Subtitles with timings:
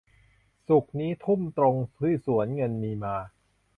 [0.67, 3.15] ศุกร์นี้ทุ่มตรงที่สวนเงินมีมา